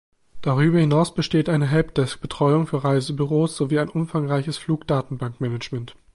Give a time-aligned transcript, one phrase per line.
[0.41, 5.95] Darüber hinaus besteht eine Helpdesk-Betreuung für Reisebüros sowie ein umfangreiches Flugdatenbank-Management.